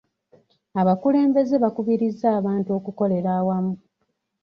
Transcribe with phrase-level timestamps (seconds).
[0.81, 3.73] Abakulembeze bakubirizza abantu okukolera awamu.